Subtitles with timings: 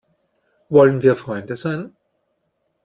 [0.69, 1.95] Wollen wir Freunde sein?